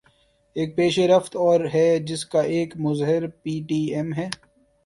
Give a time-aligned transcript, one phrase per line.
[0.55, 4.27] ایک پیش رفت اور ہے جس کا ایک مظہر پی ٹی ایم ہے۔